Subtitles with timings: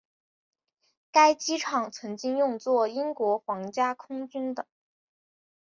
[1.11, 4.65] 该机场曾经用作英国皇家空军的。